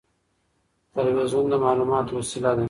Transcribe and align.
ټلويزيون 0.93 1.45
د 1.51 1.53
معلوماتو 1.63 2.11
وسيله 2.19 2.51
ده. 2.55 2.59